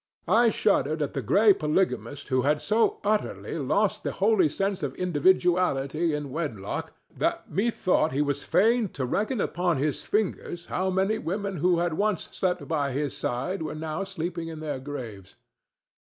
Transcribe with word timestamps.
I 0.27 0.49
shuddered 0.49 0.99
at 1.03 1.13
the 1.13 1.21
gray 1.21 1.53
polygamist 1.53 2.29
who 2.29 2.41
had 2.41 2.59
so 2.59 2.99
utterly 3.03 3.59
lost 3.59 4.01
the 4.01 4.13
holy 4.13 4.49
sense 4.49 4.81
of 4.81 4.95
individuality 4.95 6.15
in 6.15 6.31
wedlock 6.31 6.93
that 7.15 7.51
methought 7.51 8.11
he 8.11 8.23
was 8.23 8.41
fain 8.41 8.89
to 8.93 9.05
reckon 9.05 9.39
upon 9.39 9.77
his 9.77 10.03
fingers 10.03 10.65
how 10.65 10.89
many 10.89 11.19
women 11.19 11.57
who 11.57 11.77
had 11.77 11.93
once 11.93 12.29
slept 12.31 12.67
by 12.67 12.93
his 12.93 13.15
side 13.15 13.61
were 13.61 13.75
now 13.75 14.03
sleeping 14.03 14.47
in 14.47 14.59
their 14.59 14.79
graves. 14.79 15.35